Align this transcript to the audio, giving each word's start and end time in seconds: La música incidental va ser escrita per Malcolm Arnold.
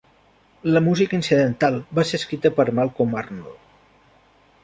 La 0.75 0.79
música 0.85 1.15
incidental 1.19 1.77
va 1.99 2.07
ser 2.13 2.19
escrita 2.21 2.51
per 2.61 2.67
Malcolm 2.79 3.13
Arnold. 3.23 3.63